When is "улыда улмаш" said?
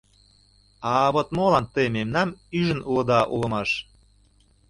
2.89-3.69